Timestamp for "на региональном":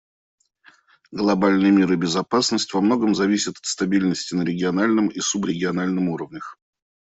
4.33-5.09